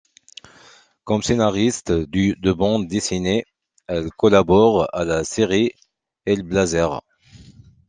[1.03, 3.45] Comme scénariste de bande dessinée,
[3.85, 5.73] elle collabore à la série
[6.25, 7.03] Hellblazer.